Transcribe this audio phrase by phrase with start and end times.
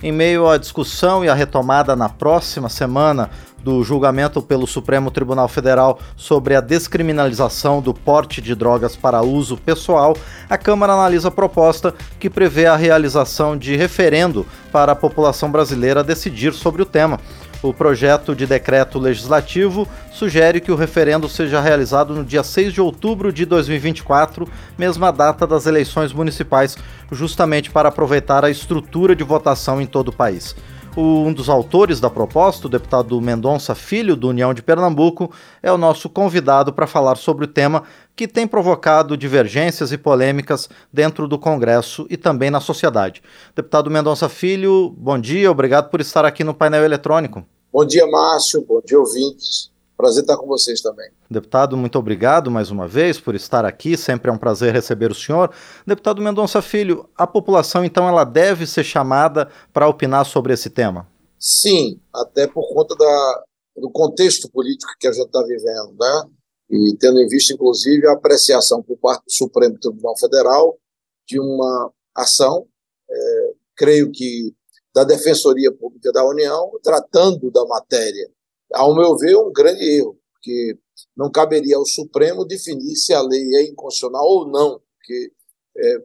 [0.00, 5.48] Em meio à discussão e à retomada na próxima semana do julgamento pelo Supremo Tribunal
[5.48, 10.16] Federal sobre a descriminalização do porte de drogas para uso pessoal,
[10.48, 16.04] a Câmara analisa a proposta que prevê a realização de referendo para a população brasileira
[16.04, 17.18] decidir sobre o tema.
[17.60, 22.80] O projeto de decreto legislativo sugere que o referendo seja realizado no dia 6 de
[22.80, 24.48] outubro de 2024,
[24.78, 26.76] mesma data das eleições municipais,
[27.10, 30.54] justamente para aproveitar a estrutura de votação em todo o país.
[30.96, 35.30] Um dos autores da proposta, o deputado Mendonça Filho, do União de Pernambuco,
[35.62, 37.84] é o nosso convidado para falar sobre o tema
[38.16, 43.22] que tem provocado divergências e polêmicas dentro do Congresso e também na sociedade.
[43.54, 47.44] Deputado Mendonça Filho, bom dia, obrigado por estar aqui no painel eletrônico.
[47.72, 49.70] Bom dia, Márcio, bom dia, ouvintes.
[49.98, 51.10] Prazer estar com vocês também.
[51.28, 53.96] Deputado, muito obrigado mais uma vez por estar aqui.
[53.96, 55.52] Sempre é um prazer receber o senhor.
[55.84, 61.08] Deputado Mendonça Filho, a população então ela deve ser chamada para opinar sobre esse tema?
[61.36, 63.44] Sim, até por conta da,
[63.76, 66.30] do contexto político que a gente está vivendo, né?
[66.70, 70.78] E tendo em vista, inclusive, a apreciação por parte do Supremo Tribunal Federal
[71.26, 72.68] de uma ação,
[73.10, 74.54] é, creio que
[74.94, 78.30] da Defensoria Pública da União, tratando da matéria
[78.74, 80.78] ao meu ver, um grande erro, porque
[81.16, 85.32] não caberia ao Supremo definir se a lei é inconstitucional ou não, porque
[85.76, 86.02] é, é,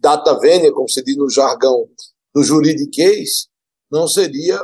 [0.00, 1.88] data vênia, como se diz no jargão
[2.34, 3.48] do juridiquês,
[3.90, 4.58] não seria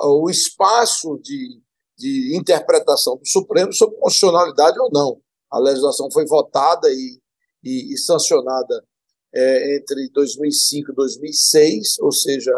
[0.00, 1.60] o espaço de,
[1.96, 5.20] de interpretação do Supremo sobre constitucionalidade ou não.
[5.50, 7.20] A legislação foi votada e,
[7.62, 8.84] e, e sancionada
[9.34, 12.52] é, entre 2005 e 2006, ou seja,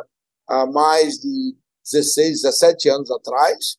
[0.46, 1.56] há mais de
[1.92, 3.76] 16, 17 anos atrás,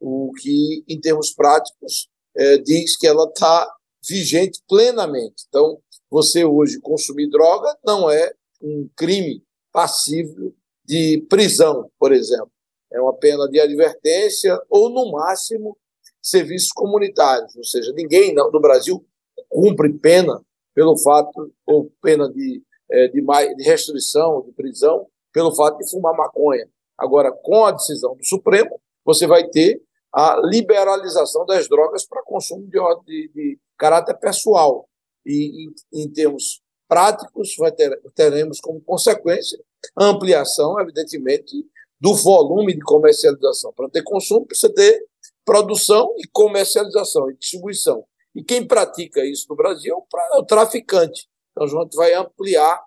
[0.00, 3.68] o que, em termos práticos, é, diz que ela está
[4.08, 5.44] vigente plenamente.
[5.48, 5.78] Então,
[6.10, 12.50] você hoje consumir droga não é um crime passível de prisão, por exemplo.
[12.92, 15.76] É uma pena de advertência ou, no máximo,
[16.22, 17.54] serviços comunitários.
[17.56, 19.04] Ou seja, ninguém no Brasil
[19.48, 20.40] cumpre pena
[20.74, 26.14] pelo fato, ou pena de, é, de, de restrição, de prisão, pelo fato de fumar
[26.14, 26.68] maconha.
[26.98, 29.80] Agora, com a decisão do Supremo, você vai ter
[30.12, 34.88] a liberalização das drogas para consumo de, de, de, caráter pessoal.
[35.24, 39.58] E, em, em termos práticos, ter, teremos como consequência
[39.96, 41.64] a ampliação, evidentemente,
[42.00, 43.72] do volume de comercialização.
[43.74, 45.04] Para ter consumo, precisa ter
[45.44, 48.04] produção e comercialização e distribuição.
[48.34, 49.94] E quem pratica isso no Brasil
[50.34, 51.28] é o traficante.
[51.50, 52.82] Então, a gente vai ampliar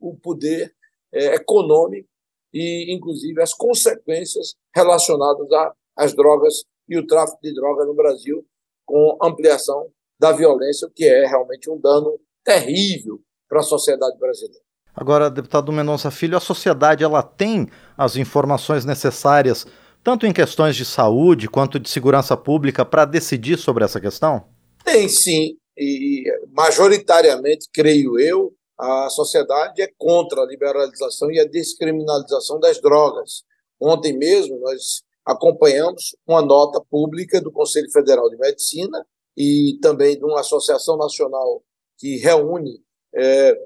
[0.00, 0.74] o poder
[1.12, 2.08] é, econômico
[2.52, 5.46] e, inclusive, as consequências relacionadas
[5.96, 8.44] às drogas e o tráfico de drogas no Brasil,
[8.84, 9.88] com ampliação
[10.20, 14.62] da violência, que é realmente um dano terrível para a sociedade brasileira.
[14.94, 19.66] Agora, deputado Mendonça Filho, a sociedade ela tem as informações necessárias,
[20.04, 24.44] tanto em questões de saúde quanto de segurança pública, para decidir sobre essa questão?
[24.84, 28.52] Tem sim, e majoritariamente, creio eu,
[28.82, 33.44] a sociedade é contra a liberalização e a descriminalização das drogas.
[33.80, 39.06] Ontem mesmo nós acompanhamos uma nota pública do Conselho Federal de Medicina
[39.36, 41.62] e também de uma associação nacional
[41.96, 42.82] que reúne
[43.14, 43.56] é,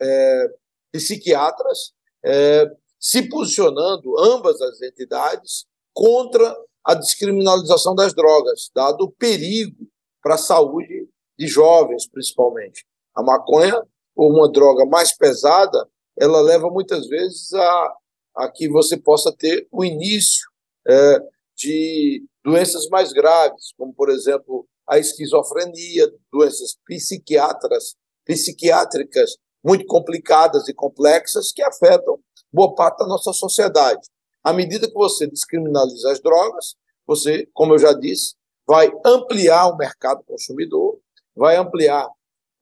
[0.00, 0.46] é,
[0.90, 1.92] psiquiatras
[2.24, 2.64] é,
[2.98, 9.86] se posicionando, ambas as entidades, contra a descriminalização das drogas, dado o perigo
[10.22, 12.86] para a saúde de jovens, principalmente.
[13.14, 13.82] A maconha
[14.16, 17.94] ou uma droga mais pesada, ela leva muitas vezes a,
[18.36, 20.46] a que você possa ter o início
[20.86, 21.18] é,
[21.56, 30.74] de doenças mais graves, como, por exemplo, a esquizofrenia, doenças psiquiatras, psiquiátricas muito complicadas e
[30.74, 32.18] complexas que afetam
[32.52, 34.00] boa parte da nossa sociedade.
[34.42, 36.74] À medida que você descriminaliza as drogas,
[37.06, 38.34] você, como eu já disse,
[38.66, 40.98] vai ampliar o mercado consumidor,
[41.34, 42.08] vai ampliar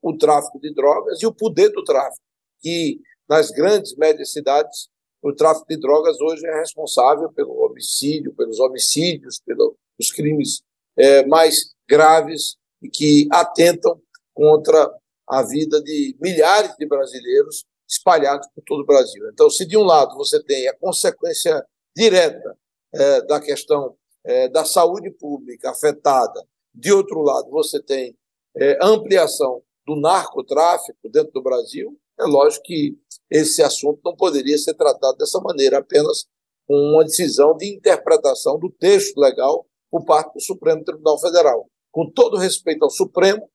[0.02, 2.22] o tráfico de drogas e o poder do tráfico,
[2.60, 4.88] que nas grandes médias cidades
[5.22, 10.62] o tráfico de drogas hoje é responsável pelo homicídio, pelos homicídios, pelos crimes
[10.96, 14.00] é, mais graves e que atentam
[14.32, 14.90] contra
[15.28, 19.28] a vida de milhares de brasileiros espalhados por todo o Brasil.
[19.32, 21.62] Então, se de um lado você tem a consequência
[21.94, 22.56] direta
[22.92, 26.42] é, da questão é, da saúde pública afetada,
[26.74, 28.16] de outro lado você tem
[28.56, 32.96] é, ampliação do narcotráfico dentro do Brasil, é lógico que
[33.28, 36.26] esse assunto não poderia ser tratado dessa maneira, apenas
[36.64, 41.66] com uma decisão de interpretação do texto legal por parte do Supremo Tribunal Federal.
[41.90, 43.50] Com todo respeito ao Supremo,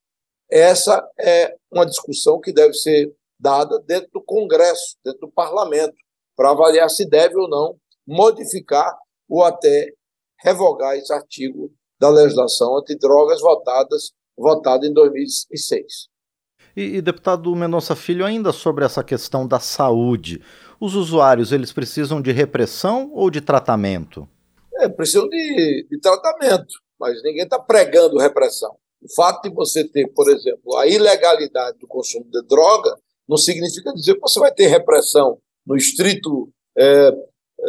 [0.52, 5.96] essa é uma discussão que deve ser dada dentro do Congresso, dentro do Parlamento,
[6.36, 8.94] para avaliar se deve ou não modificar
[9.30, 9.90] ou até
[10.44, 16.14] revogar esse artigo da legislação antidrogas votadas votada em 2006.
[16.76, 20.42] E, e deputado Mendonça Filho, ainda sobre essa questão da saúde,
[20.80, 24.28] os usuários eles precisam de repressão ou de tratamento?
[24.80, 28.76] É, precisam de, de tratamento, mas ninguém está pregando repressão.
[29.02, 32.98] O fato de você ter, por exemplo, a ilegalidade do consumo de droga
[33.28, 37.12] não significa dizer que você vai ter repressão no estrito, é,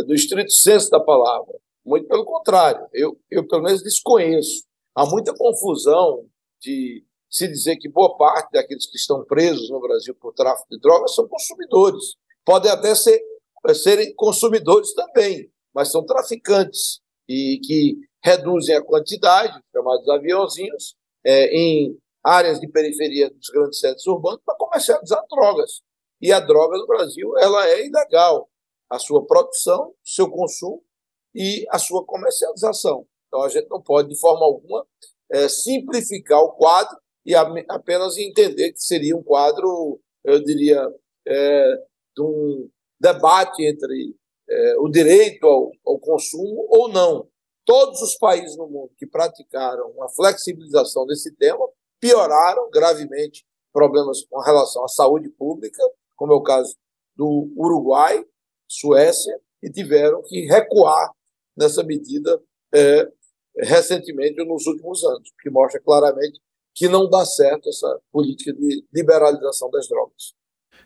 [0.06, 1.54] no estrito senso da palavra.
[1.84, 4.64] Muito pelo contrário, eu, eu pelo menos desconheço.
[4.94, 6.24] Há muita confusão
[6.60, 7.04] de
[7.36, 11.14] se dizer que boa parte daqueles que estão presos no Brasil por tráfico de drogas
[11.14, 12.14] são consumidores.
[12.42, 13.20] Podem até ser,
[13.74, 20.96] serem consumidores também, mas são traficantes e que reduzem a quantidade, chamados aviãozinhos,
[21.26, 25.82] é, em áreas de periferia dos grandes centros urbanos para comercializar drogas.
[26.22, 28.48] E a droga no Brasil ela é ilegal.
[28.88, 30.82] A sua produção, seu consumo
[31.34, 33.06] e a sua comercialização.
[33.28, 34.86] Então a gente não pode, de forma alguma,
[35.30, 40.80] é, simplificar o quadro e apenas entender que seria um quadro, eu diria,
[41.26, 41.76] é,
[42.16, 42.70] de um
[43.00, 44.14] debate entre
[44.48, 47.28] é, o direito ao, ao consumo ou não.
[47.64, 51.68] Todos os países no mundo que praticaram uma flexibilização desse tema
[52.00, 55.82] pioraram gravemente problemas com relação à saúde pública,
[56.14, 56.76] como é o caso
[57.16, 58.24] do Uruguai,
[58.68, 61.10] Suécia, e tiveram que recuar
[61.56, 62.40] nessa medida
[62.72, 63.08] é,
[63.58, 66.40] recentemente nos últimos anos, que mostra claramente
[66.76, 70.34] que não dá certo essa política de liberalização das drogas.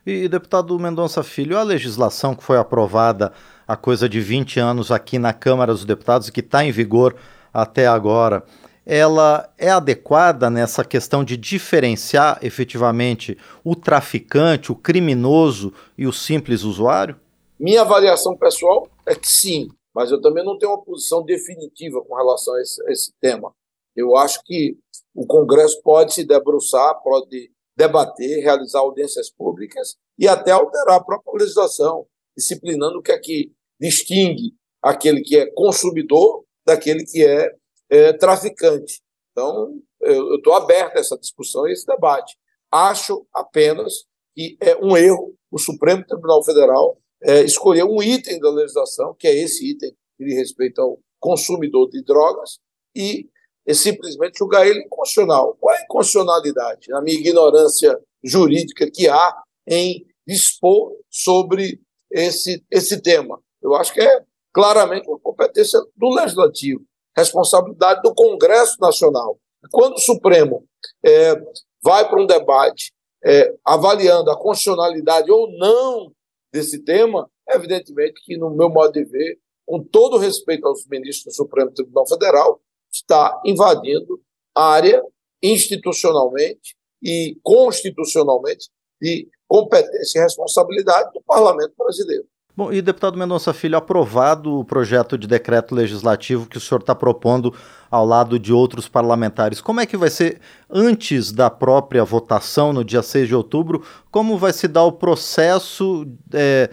[0.05, 3.33] E, deputado Mendonça Filho, a legislação que foi aprovada
[3.67, 7.15] há coisa de 20 anos aqui na Câmara dos Deputados e que está em vigor
[7.53, 8.43] até agora,
[8.85, 16.63] ela é adequada nessa questão de diferenciar efetivamente o traficante, o criminoso e o simples
[16.63, 17.19] usuário?
[17.59, 22.15] Minha avaliação pessoal é que sim, mas eu também não tenho uma posição definitiva com
[22.15, 23.51] relação a esse, a esse tema.
[23.95, 24.77] Eu acho que
[25.13, 31.33] o Congresso pode se debruçar, pode debater, realizar audiências públicas e até alterar a própria
[31.33, 32.05] legislação,
[32.35, 37.51] disciplinando o que é que distingue aquele que é consumidor daquele que é,
[37.89, 39.01] é traficante.
[39.31, 42.37] Então, eu estou aberto a essa discussão e esse debate.
[42.71, 48.49] Acho apenas que é um erro o Supremo Tribunal Federal é, escolher um item da
[48.49, 52.57] legislação, que é esse item que diz respeito ao consumidor de drogas,
[52.95, 53.29] e
[53.65, 55.55] é simplesmente julgar ele inconstitucional.
[55.59, 61.79] Qual é a inconstitucionalidade, na minha ignorância jurídica que há em dispor sobre
[62.11, 63.39] esse, esse tema?
[63.61, 64.23] Eu acho que é
[64.53, 66.81] claramente uma competência do Legislativo,
[67.15, 69.39] responsabilidade do Congresso Nacional.
[69.71, 70.65] Quando o Supremo
[71.05, 71.35] é,
[71.83, 72.93] vai para um debate
[73.23, 76.11] é, avaliando a constitucionalidade ou não
[76.51, 81.37] desse tema, evidentemente que, no meu modo de ver, com todo respeito aos ministros do
[81.37, 82.59] Supremo Tribunal Federal,
[82.91, 84.19] está invadindo
[84.55, 85.01] a área
[85.41, 88.69] institucionalmente e constitucionalmente
[89.01, 92.25] de competência e responsabilidade do parlamento brasileiro.
[92.55, 96.93] Bom, e deputado Mendonça Filho, aprovado o projeto de decreto legislativo que o senhor está
[96.93, 97.55] propondo
[97.89, 100.39] ao lado de outros parlamentares, como é que vai ser
[100.69, 103.83] antes da própria votação no dia 6 de outubro?
[104.11, 106.69] Como vai se dar o processo é,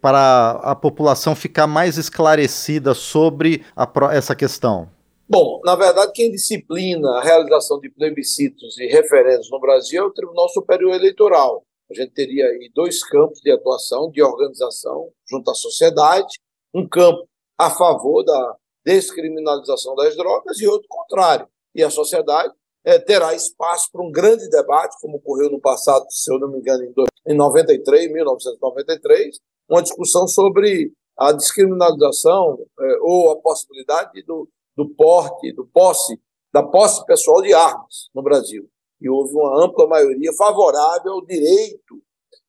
[0.00, 4.88] para a população ficar mais esclarecida sobre a, essa questão?
[5.30, 10.10] Bom, na verdade, quem disciplina a realização de plebiscitos e referendos no Brasil é o
[10.10, 11.66] Tribunal Superior Eleitoral.
[11.90, 16.40] A gente teria aí dois campos de atuação, de organização junto à sociedade,
[16.74, 18.56] um campo a favor da
[18.86, 21.46] descriminalização das drogas e outro contrário.
[21.74, 26.32] E a sociedade é, terá espaço para um grande debate, como ocorreu no passado, se
[26.32, 26.84] eu não me engano,
[27.26, 35.52] em 93, 1993, uma discussão sobre a descriminalização é, ou a possibilidade do, do porte,
[35.52, 36.22] do posse,
[36.54, 38.70] da posse pessoal de armas no Brasil.
[39.00, 42.00] E houve uma ampla maioria favorável ao direito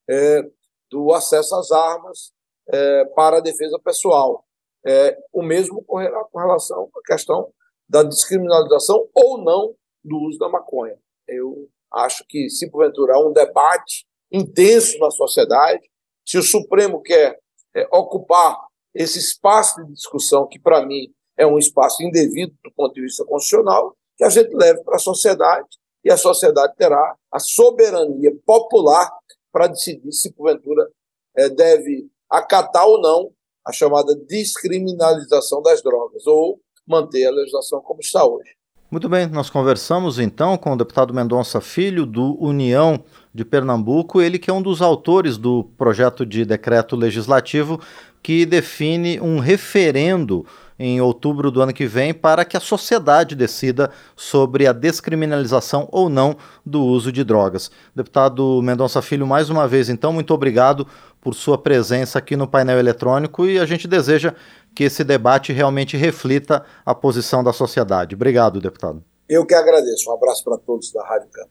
[0.08, 0.44] é,
[0.92, 2.32] do acesso às armas
[2.72, 4.46] é, para a defesa pessoal.
[4.86, 7.52] É, o mesmo ocorrerá com relação à questão
[7.90, 11.00] da descriminalização ou não do uso da maconha.
[11.28, 15.82] Eu acho que, se porventura há um debate intenso na sociedade,
[16.24, 17.40] se o Supremo quer
[17.76, 18.56] é, ocupar
[18.94, 23.24] esse espaço de discussão, que para mim é um espaço indevido do ponto de vista
[23.24, 25.68] constitucional, que a gente leve para a sociedade
[26.04, 29.10] e a sociedade terá a soberania popular
[29.52, 30.88] para decidir se, porventura,
[31.36, 33.32] é, deve acatar ou não
[33.66, 38.52] a chamada descriminalização das drogas ou manter a legislação como está hoje.
[38.92, 43.02] Muito bem, nós conversamos então com o deputado Mendonça Filho, do União
[43.34, 47.80] de Pernambuco, ele que é um dos autores do projeto de decreto legislativo
[48.22, 50.46] que define um referendo
[50.80, 56.08] em outubro do ano que vem para que a sociedade decida sobre a descriminalização ou
[56.08, 57.70] não do uso de drogas.
[57.94, 60.88] Deputado Mendonça Filho, mais uma vez, então, muito obrigado
[61.20, 64.34] por sua presença aqui no painel eletrônico e a gente deseja
[64.74, 68.16] que esse debate realmente reflita a posição da sociedade.
[68.16, 69.04] Obrigado, deputado.
[69.28, 70.10] Eu que agradeço.
[70.10, 71.50] Um abraço para todos da Rádio Campo.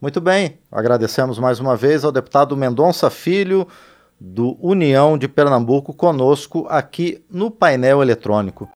[0.00, 3.66] Muito bem, agradecemos mais uma vez ao deputado Mendonça Filho
[4.24, 8.68] do União de Pernambuco conosco aqui no painel eletrônico.